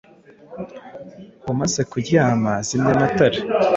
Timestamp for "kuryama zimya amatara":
1.91-3.37